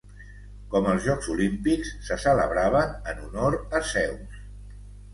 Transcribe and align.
Com 0.71 0.89
el 0.93 1.01
Jocs 1.07 1.29
Olímpics, 1.35 1.93
se 2.09 2.19
celebraven 2.25 2.99
en 3.15 3.23
honor 3.31 3.63
a 3.81 3.87
Zeus. 3.95 4.45